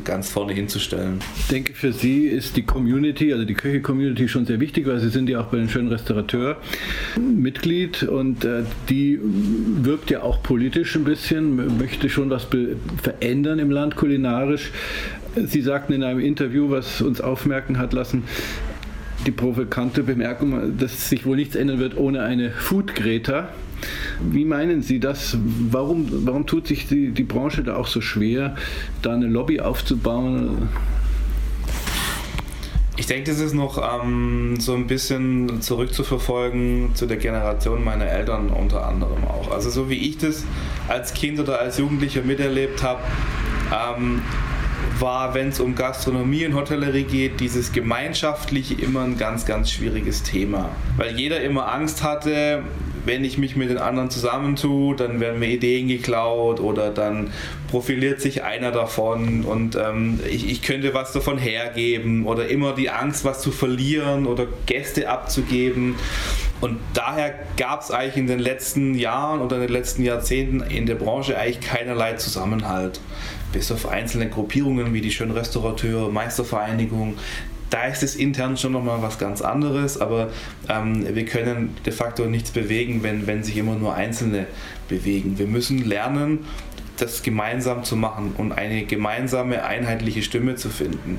[0.05, 1.21] ganz vorne hinzustellen.
[1.39, 5.09] Ich denke, für Sie ist die Community, also die Köche-Community schon sehr wichtig, weil Sie
[5.09, 6.57] sind ja auch bei den schönen Restaurateur
[7.19, 12.47] Mitglied und äh, die wirkt ja auch politisch ein bisschen, möchte schon was
[13.03, 14.71] verändern im Land kulinarisch.
[15.35, 18.25] Sie sagten in einem Interview, was uns aufmerken hat lassen,
[19.27, 23.49] die provokante Bemerkung, dass sich wohl nichts ändern wird ohne eine Food-Greta.
[24.21, 25.37] Wie meinen Sie das?
[25.71, 28.57] Warum, warum tut sich die, die Branche da auch so schwer,
[29.03, 30.69] da eine Lobby aufzubauen?
[32.97, 38.51] Ich denke, das ist noch ähm, so ein bisschen zurückzuverfolgen zu der Generation meiner Eltern
[38.51, 39.51] unter anderem auch.
[39.51, 40.45] Also so wie ich das
[40.89, 43.01] als Kind oder als Jugendlicher miterlebt habe,
[43.73, 44.21] ähm,
[44.99, 50.23] war, wenn es um Gastronomie und Hotellerie geht, dieses Gemeinschaftliche immer ein ganz, ganz schwieriges
[50.23, 50.71] Thema.
[50.97, 52.63] Weil jeder immer Angst hatte,
[53.05, 57.31] wenn ich mich mit den anderen zusammentue, dann werden mir Ideen geklaut oder dann
[57.69, 62.91] profiliert sich einer davon und ähm, ich, ich könnte was davon hergeben oder immer die
[62.91, 65.97] Angst, was zu verlieren oder Gäste abzugeben.
[66.61, 70.87] Und daher gab es eigentlich in den letzten Jahren oder in den letzten Jahrzehnten in
[70.87, 73.01] der Branche eigentlich keinerlei Zusammenhalt.
[73.53, 77.17] Bis auf einzelne Gruppierungen wie die Schönen Restaurateure, Meistervereinigung,
[77.73, 80.29] da ist es intern schon nochmal was ganz anderes, aber
[80.69, 84.47] ähm, wir können de facto nichts bewegen, wenn, wenn sich immer nur Einzelne
[84.89, 85.39] bewegen.
[85.39, 86.41] Wir müssen lernen,
[87.03, 91.19] das gemeinsam zu machen und eine gemeinsame, einheitliche Stimme zu finden.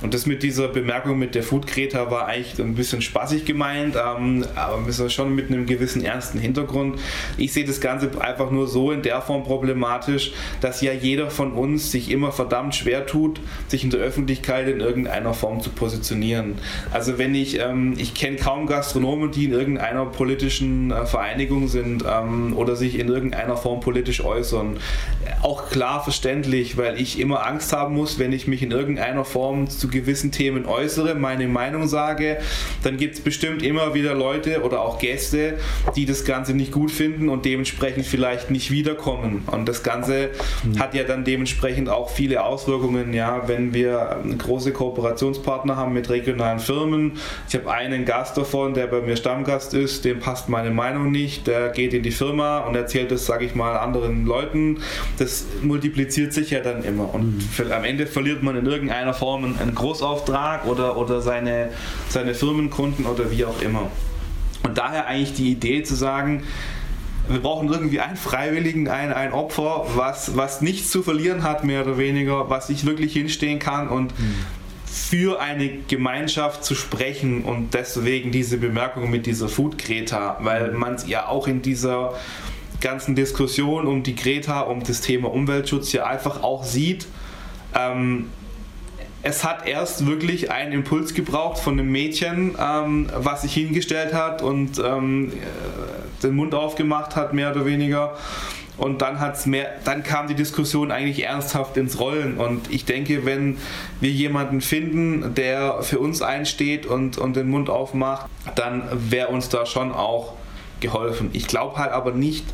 [0.00, 3.96] Und das mit dieser Bemerkung mit der Food Kreta war eigentlich ein bisschen spaßig gemeint,
[3.96, 7.00] ähm, aber schon mit einem gewissen ernsten Hintergrund.
[7.36, 11.52] Ich sehe das Ganze einfach nur so in der Form problematisch, dass ja jeder von
[11.52, 16.54] uns sich immer verdammt schwer tut, sich in der Öffentlichkeit in irgendeiner Form zu positionieren.
[16.92, 22.04] Also wenn ich, ähm, ich kenne kaum Gastronomen, die in irgendeiner politischen äh, Vereinigung sind
[22.08, 24.76] ähm, oder sich in irgendeiner Form politisch äußern
[25.42, 29.68] auch klar verständlich, weil ich immer Angst haben muss, wenn ich mich in irgendeiner Form
[29.68, 32.38] zu gewissen Themen äußere, meine Meinung sage,
[32.82, 35.58] dann gibt es bestimmt immer wieder Leute oder auch Gäste,
[35.96, 39.42] die das Ganze nicht gut finden und dementsprechend vielleicht nicht wiederkommen.
[39.50, 40.30] Und das Ganze
[40.64, 40.78] mhm.
[40.78, 46.58] hat ja dann dementsprechend auch viele Auswirkungen, ja, wenn wir große Kooperationspartner haben mit regionalen
[46.58, 47.12] Firmen.
[47.48, 51.46] Ich habe einen Gast davon, der bei mir Stammgast ist, dem passt meine Meinung nicht,
[51.46, 54.78] der geht in die Firma und erzählt das, sage ich mal, anderen Leuten
[55.18, 57.12] das multipliziert sich ja dann immer.
[57.14, 57.72] Und mhm.
[57.72, 61.70] am Ende verliert man in irgendeiner Form einen Großauftrag oder, oder seine,
[62.08, 63.90] seine Firmenkunden oder wie auch immer.
[64.62, 66.44] Und daher eigentlich die Idee zu sagen,
[67.28, 71.82] wir brauchen irgendwie einen Freiwilligen, ein, ein Opfer, was, was nichts zu verlieren hat, mehr
[71.82, 74.34] oder weniger, was sich wirklich hinstehen kann und mhm
[74.94, 80.78] für eine Gemeinschaft zu sprechen und deswegen diese Bemerkung mit dieser Food Greta, weil mhm.
[80.78, 82.14] man es ja auch in dieser
[82.84, 87.08] ganzen Diskussion um die Greta, um das Thema Umweltschutz ja einfach auch sieht.
[87.74, 88.26] Ähm,
[89.22, 94.42] es hat erst wirklich einen Impuls gebraucht von einem Mädchen, ähm, was sich hingestellt hat
[94.42, 98.16] und ähm, äh, den Mund aufgemacht hat, mehr oder weniger.
[98.76, 102.36] Und dann hat's mehr, dann kam die Diskussion eigentlich ernsthaft ins Rollen.
[102.36, 103.56] Und ich denke, wenn
[104.00, 109.48] wir jemanden finden, der für uns einsteht und, und den Mund aufmacht, dann wäre uns
[109.48, 110.34] da schon auch
[110.84, 111.30] geholfen.
[111.32, 112.44] Ich glaube halt aber nicht,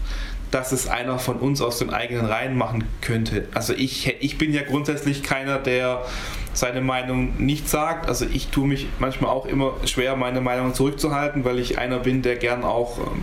[0.51, 3.47] dass es einer von uns aus den eigenen Reihen machen könnte.
[3.55, 6.05] Also ich, ich bin ja grundsätzlich keiner, der
[6.53, 8.09] seine Meinung nicht sagt.
[8.09, 12.23] Also ich tue mich manchmal auch immer schwer, meine Meinung zurückzuhalten, weil ich einer bin,
[12.23, 13.23] der gern auch ähm,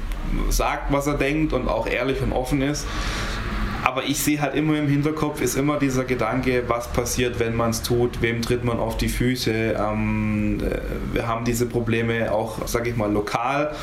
[0.50, 2.88] sagt, was er denkt und auch ehrlich und offen ist.
[3.84, 7.70] Aber ich sehe halt immer im Hinterkopf ist immer dieser Gedanke, was passiert, wenn man
[7.70, 9.76] es tut, wem tritt man auf die Füße.
[9.78, 10.80] Ähm, äh,
[11.14, 13.74] wir haben diese Probleme auch, sage ich mal, lokal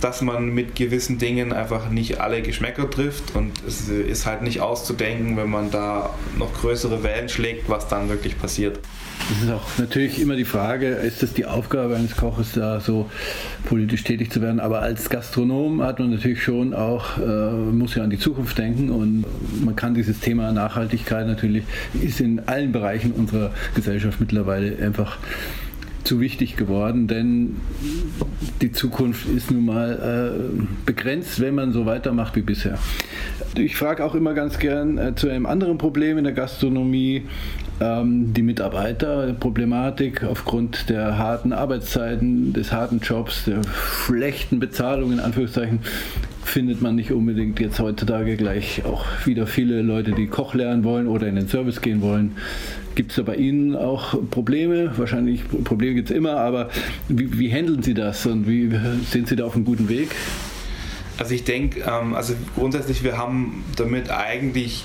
[0.00, 4.60] dass man mit gewissen Dingen einfach nicht alle Geschmäcker trifft und es ist halt nicht
[4.60, 8.78] auszudenken, wenn man da noch größere Wellen schlägt, was dann wirklich passiert.
[9.30, 13.10] Es ist auch natürlich immer die Frage, ist das die Aufgabe eines Koches, da so
[13.66, 14.60] politisch tätig zu werden?
[14.60, 18.90] Aber als Gastronom hat man natürlich schon auch, äh, muss ja an die Zukunft denken
[18.90, 19.24] und
[19.62, 21.64] man kann dieses Thema Nachhaltigkeit natürlich,
[22.00, 25.18] ist in allen Bereichen unserer Gesellschaft mittlerweile einfach
[26.04, 27.56] zu wichtig geworden, denn
[28.60, 32.78] die Zukunft ist nun mal äh, begrenzt, wenn man so weitermacht wie bisher.
[33.56, 37.24] Ich frage auch immer ganz gern äh, zu einem anderen Problem in der Gastronomie,
[37.80, 43.60] ähm, die Mitarbeiterproblematik aufgrund der harten Arbeitszeiten, des harten Jobs, der
[44.06, 45.80] schlechten Bezahlung in Anführungszeichen
[46.42, 51.06] findet man nicht unbedingt jetzt heutzutage gleich auch wieder viele Leute, die Koch lernen wollen
[51.06, 52.32] oder in den Service gehen wollen.
[52.98, 54.90] Gibt es da bei Ihnen auch Probleme?
[54.98, 56.68] Wahrscheinlich Probleme gibt es immer, aber
[57.06, 58.72] wie, wie handeln Sie das und wie
[59.08, 60.08] sind Sie da auf einem guten Weg?
[61.16, 64.84] Also ich denke, ähm, also grundsätzlich, wir haben damit eigentlich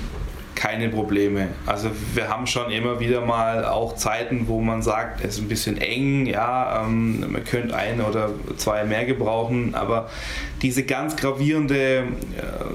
[0.64, 1.50] keine Probleme.
[1.66, 5.50] Also wir haben schon immer wieder mal auch Zeiten, wo man sagt, es ist ein
[5.50, 10.10] bisschen eng, ja, ähm, man könnte ein oder zwei mehr gebrauchen, aber
[10.62, 12.04] diese ganz gravierende äh,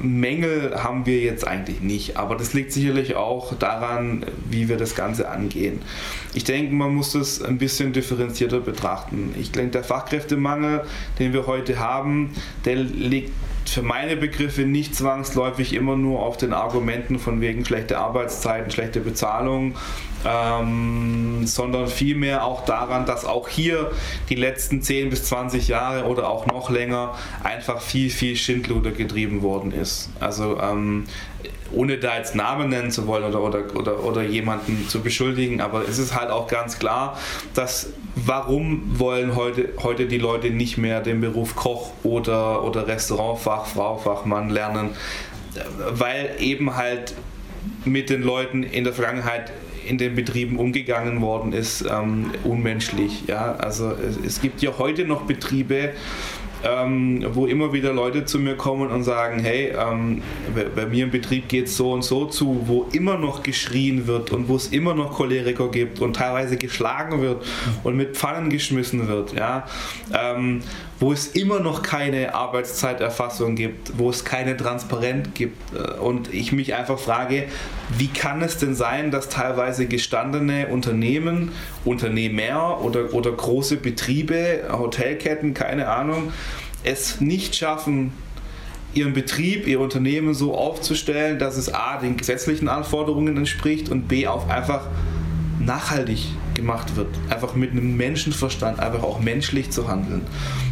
[0.02, 2.18] Mängel haben wir jetzt eigentlich nicht.
[2.18, 5.80] Aber das liegt sicherlich auch daran, wie wir das Ganze angehen.
[6.34, 9.34] Ich denke, man muss das ein bisschen differenzierter betrachten.
[9.40, 10.82] Ich denke, der Fachkräftemangel,
[11.18, 12.34] den wir heute haben,
[12.66, 13.32] der liegt
[13.70, 19.00] für meine Begriffe nicht zwangsläufig immer nur auf den Argumenten von wegen schlechte Arbeitszeiten, schlechte
[19.00, 19.74] Bezahlung,
[20.24, 23.90] ähm, sondern vielmehr auch daran, dass auch hier
[24.28, 29.42] die letzten 10 bis 20 Jahre oder auch noch länger einfach viel, viel Schindluder getrieben
[29.42, 30.10] worden ist.
[30.20, 31.04] Also ähm,
[31.72, 35.86] ohne da jetzt Namen nennen zu wollen oder, oder, oder, oder jemanden zu beschuldigen, aber
[35.88, 37.18] es ist halt auch ganz klar,
[37.54, 43.98] dass warum wollen heute, heute die Leute nicht mehr den Beruf Koch oder, oder Restaurantfachfrau,
[43.98, 44.90] Fachmann lernen,
[45.90, 47.14] weil eben halt
[47.84, 49.52] mit den Leuten in der Vergangenheit
[49.86, 53.24] in den Betrieben umgegangen worden ist, ähm, unmenschlich.
[53.26, 53.54] Ja?
[53.54, 55.90] Also es, es gibt ja heute noch Betriebe,
[56.64, 60.22] ähm, wo immer wieder Leute zu mir kommen und sagen, hey, ähm,
[60.54, 64.06] bei, bei, mir im Betrieb geht es so und so zu, wo immer noch geschrien
[64.06, 67.44] wird und wo es immer noch Choleriker gibt und teilweise geschlagen wird
[67.84, 69.66] und mit Pfannen geschmissen wird, ja,
[70.12, 70.62] ähm,
[71.00, 75.56] wo es immer noch keine Arbeitszeiterfassung gibt, wo es keine Transparenz gibt.
[75.74, 77.44] Äh, und ich mich einfach frage,
[77.96, 81.52] wie kann es denn sein, dass teilweise gestandene Unternehmen,
[81.84, 86.32] Unternehmer oder, oder große Betriebe, Hotelketten, keine Ahnung,
[86.84, 88.12] es nicht schaffen,
[88.94, 94.26] ihren Betrieb, ihr Unternehmen so aufzustellen, dass es a den gesetzlichen Anforderungen entspricht und b
[94.26, 94.86] auch einfach
[95.60, 96.26] nachhaltig
[96.58, 97.08] gemacht wird.
[97.30, 100.26] Einfach mit einem Menschenverstand, einfach auch menschlich zu handeln.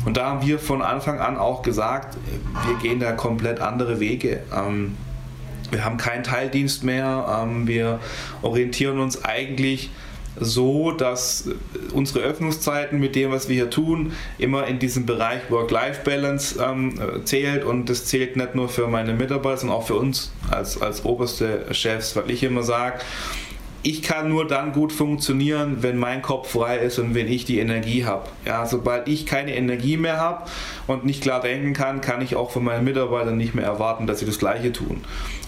[0.05, 2.19] Und da haben wir von Anfang an auch gesagt,
[2.67, 4.41] wir gehen da komplett andere Wege.
[4.55, 4.97] Ähm,
[5.71, 7.43] wir haben keinen Teildienst mehr.
[7.43, 8.01] Ähm, wir
[8.43, 9.91] orientieren uns eigentlich
[10.39, 11.49] so, dass
[11.95, 17.65] unsere Öffnungszeiten mit dem, was wir hier tun, immer in diesem Bereich Work-Life-Balance ähm, zählt
[17.65, 21.73] und das zählt nicht nur für meine Mitarbeiter, sondern auch für uns als, als oberste
[21.73, 22.99] Chefs, weil ich immer sage,
[23.83, 27.59] ich kann nur dann gut funktionieren, wenn mein Kopf frei ist und wenn ich die
[27.59, 28.29] Energie habe.
[28.45, 30.45] Ja, sobald ich keine Energie mehr habe
[30.87, 34.19] und nicht klar denken kann, kann ich auch von meinen Mitarbeitern nicht mehr erwarten, dass
[34.19, 35.03] sie das Gleiche tun.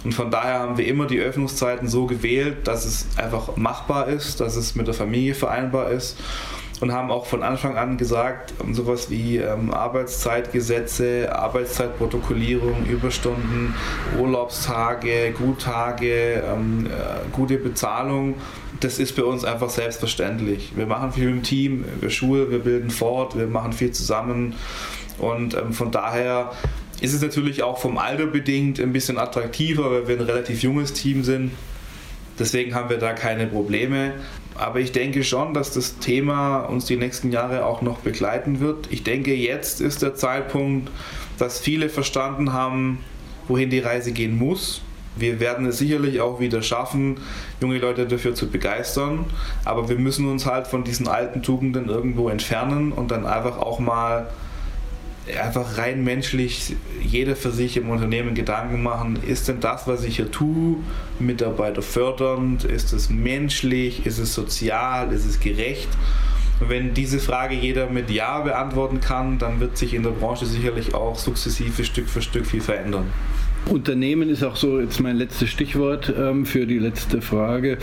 [0.04, 4.40] Und von daher haben wir immer die Öffnungszeiten so gewählt, dass es einfach machbar ist,
[4.40, 6.16] dass es mit der Familie vereinbar ist
[6.80, 13.74] und haben auch von Anfang an gesagt, sowas wie ähm, Arbeitszeitgesetze, Arbeitszeitprotokollierung, Überstunden,
[14.18, 18.36] Urlaubstage, Guttage, ähm, äh, gute Bezahlung,
[18.80, 20.72] das ist bei uns einfach selbstverständlich.
[20.76, 24.54] Wir machen viel im Team, wir schulen, wir bilden fort, wir machen viel zusammen
[25.18, 26.52] und ähm, von daher
[27.00, 30.92] ist es natürlich auch vom Alter bedingt ein bisschen attraktiver, weil wir ein relativ junges
[30.92, 31.52] Team sind.
[32.38, 34.14] Deswegen haben wir da keine Probleme.
[34.58, 38.88] Aber ich denke schon, dass das Thema uns die nächsten Jahre auch noch begleiten wird.
[38.90, 40.90] Ich denke, jetzt ist der Zeitpunkt,
[41.38, 42.98] dass viele verstanden haben,
[43.46, 44.82] wohin die Reise gehen muss.
[45.14, 47.18] Wir werden es sicherlich auch wieder schaffen,
[47.60, 49.26] junge Leute dafür zu begeistern.
[49.64, 53.78] Aber wir müssen uns halt von diesen alten Tugenden irgendwo entfernen und dann einfach auch
[53.78, 54.28] mal
[55.36, 60.16] einfach rein menschlich jeder für sich im Unternehmen Gedanken machen, ist denn das, was ich
[60.16, 60.76] hier tue,
[61.18, 65.88] Mitarbeiter fördernd, ist es menschlich, ist es sozial, ist es gerecht?
[66.60, 70.46] Und wenn diese Frage jeder mit Ja beantworten kann, dann wird sich in der Branche
[70.46, 73.06] sicherlich auch sukzessive Stück für Stück viel verändern.
[73.66, 77.78] Unternehmen ist auch so jetzt mein letztes Stichwort ähm, für die letzte Frage.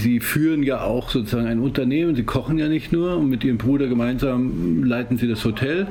[0.00, 3.58] Sie führen ja auch sozusagen ein Unternehmen, Sie kochen ja nicht nur und mit Ihrem
[3.58, 5.88] Bruder gemeinsam leiten Sie das Hotel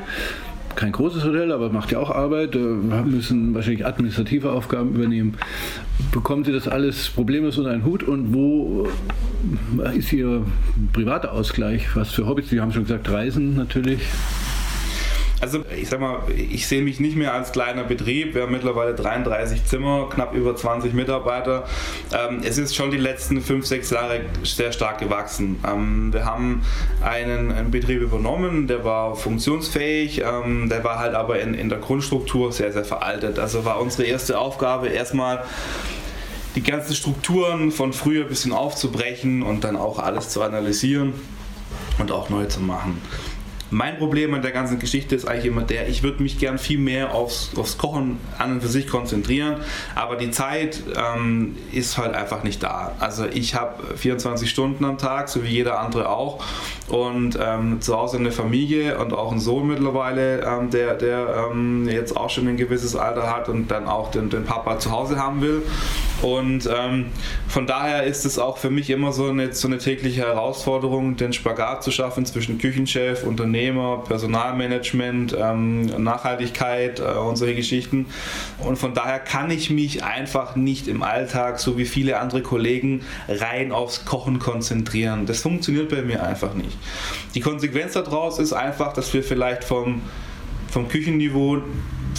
[0.78, 5.36] kein großes Hotel, aber macht ja auch Arbeit, äh, müssen wahrscheinlich administrative Aufgaben übernehmen.
[6.12, 8.88] Bekommen Sie das alles problemlos unter einen Hut und wo
[9.96, 10.46] ist Ihr
[10.94, 11.96] privater Ausgleich?
[11.96, 12.50] Was für Hobbys?
[12.50, 14.02] Sie haben schon gesagt, Reisen natürlich.
[15.40, 18.34] Also ich sag mal, ich sehe mich nicht mehr als kleiner Betrieb.
[18.34, 21.66] Wir haben mittlerweile 33 Zimmer, knapp über 20 Mitarbeiter.
[22.12, 25.60] Ähm, es ist schon die letzten 5, 6 Jahre sehr stark gewachsen.
[25.68, 26.64] Ähm, wir haben
[27.04, 31.80] einen, einen, Betrieb übernommen, der war funktionsfähig, ähm, der war halt aber in, in der
[31.80, 33.38] Grundstruktur sehr, sehr veraltet.
[33.38, 35.44] Also war unsere erste Aufgabe erstmal
[36.56, 41.14] die ganzen Strukturen von früher ein bisschen aufzubrechen und dann auch alles zu analysieren
[42.00, 43.00] und auch neu zu machen.
[43.70, 46.80] Mein Problem an der ganzen Geschichte ist eigentlich immer der, ich würde mich gern viel
[46.80, 49.58] mehr aufs, aufs Kochen an und für sich konzentrieren,
[49.96, 52.94] aber die Zeit ähm, ist halt einfach nicht da.
[53.00, 56.44] Also ich habe 24 Stunden am Tag, so wie jeder andere auch
[56.88, 61.88] und ähm, zu Hause eine Familie und auch einen Sohn mittlerweile, ähm, der, der ähm,
[61.90, 65.18] jetzt auch schon ein gewisses Alter hat und dann auch den, den Papa zu Hause
[65.18, 65.64] haben will.
[66.22, 67.08] Und ähm,
[67.48, 71.34] von daher ist es auch für mich immer so eine, so eine tägliche Herausforderung, den
[71.34, 73.24] Spagat zu schaffen zwischen Küchenchef,
[73.58, 78.06] Unternehmer, Personalmanagement, ähm, Nachhaltigkeit äh, und solche Geschichten.
[78.60, 83.02] Und von daher kann ich mich einfach nicht im Alltag, so wie viele andere Kollegen,
[83.28, 85.26] rein aufs Kochen konzentrieren.
[85.26, 86.78] Das funktioniert bei mir einfach nicht.
[87.34, 90.04] Die Konsequenz daraus ist einfach, dass wir vielleicht vom,
[90.70, 91.64] vom Küchenniveau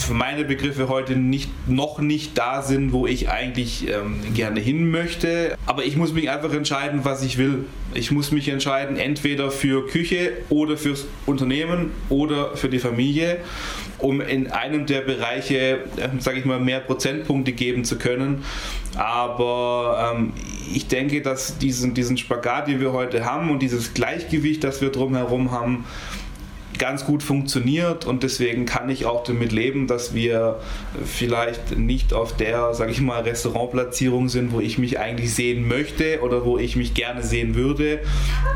[0.05, 4.91] für meine Begriffe heute nicht, noch nicht da sind, wo ich eigentlich ähm, gerne hin
[4.91, 5.57] möchte.
[5.67, 7.65] Aber ich muss mich einfach entscheiden, was ich will.
[7.95, 13.39] Ich muss mich entscheiden, entweder für Küche oder fürs Unternehmen oder für die Familie,
[13.99, 18.45] um in einem der Bereiche, äh, sage ich mal, mehr Prozentpunkte geben zu können.
[18.97, 20.33] Aber ähm,
[20.73, 24.91] ich denke, dass diesen, diesen Spagat, den wir heute haben und dieses Gleichgewicht, das wir
[24.91, 25.85] drumherum haben,
[26.79, 30.61] ganz gut funktioniert und deswegen kann ich auch damit leben, dass wir
[31.05, 36.21] vielleicht nicht auf der, sage ich mal, Restaurantplatzierung sind, wo ich mich eigentlich sehen möchte
[36.23, 38.01] oder wo ich mich gerne sehen würde.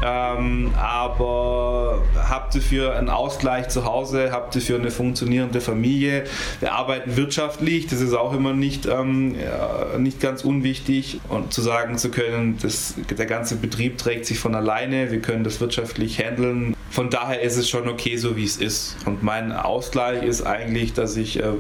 [0.05, 6.25] Ähm, aber habt ihr für einen Ausgleich zu Hause, habt ihr für eine funktionierende Familie.
[6.61, 11.63] Wir arbeiten wirtschaftlich, das ist auch immer nicht, ähm, ja, nicht ganz unwichtig und zu
[11.63, 16.19] sagen zu können, dass der ganze Betrieb trägt sich von alleine, wir können das wirtschaftlich
[16.19, 16.77] handeln.
[16.91, 18.97] Von daher ist es schon okay, so wie es ist.
[19.07, 21.53] Und mein Ausgleich ist eigentlich, dass ich äh,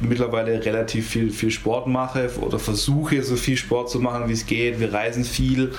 [0.00, 4.46] mittlerweile relativ viel, viel Sport mache oder versuche, so viel Sport zu machen, wie es
[4.46, 4.80] geht.
[4.80, 5.72] Wir reisen viel,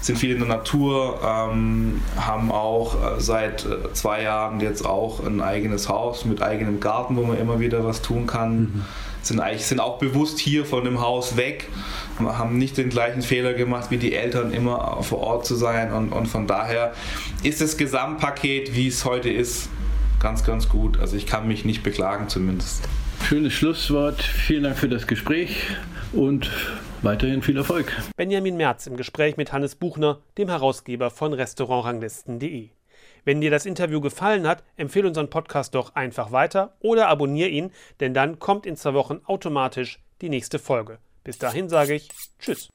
[0.00, 5.24] sind viel in der Natur, ähm, haben auch äh, seit äh, zwei Jahren jetzt auch
[5.24, 8.58] ein eigenes Haus mit eigenem Garten, wo man immer wieder was tun kann.
[8.58, 8.84] Mhm
[9.26, 11.68] sind eigentlich sind auch bewusst hier von dem Haus weg,
[12.18, 16.12] haben nicht den gleichen Fehler gemacht wie die Eltern, immer vor Ort zu sein und,
[16.12, 16.92] und von daher
[17.42, 19.68] ist das Gesamtpaket, wie es heute ist,
[20.20, 20.98] ganz, ganz gut.
[20.98, 22.88] Also ich kann mich nicht beklagen zumindest.
[23.24, 24.22] Schönes Schlusswort.
[24.22, 25.64] Vielen Dank für das Gespräch
[26.12, 26.50] und
[27.02, 27.92] weiterhin viel Erfolg.
[28.16, 32.75] Benjamin Merz im Gespräch mit Hannes Buchner, dem Herausgeber von Restaurantranglisten.de.
[33.26, 37.72] Wenn dir das Interview gefallen hat, empfehle unseren Podcast doch einfach weiter oder abonniere ihn,
[37.98, 40.98] denn dann kommt in zwei Wochen automatisch die nächste Folge.
[41.24, 42.08] Bis dahin sage ich
[42.38, 42.68] Tschüss.